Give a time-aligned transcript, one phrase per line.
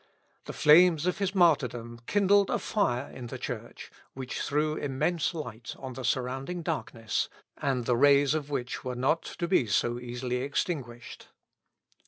[0.45, 5.75] The flames of his martyrdom kindled a fire in the Church, which threw immense light
[5.77, 10.37] on the surrounding darkness, and the rays of which were not to be so easily
[10.37, 11.27] extinguished.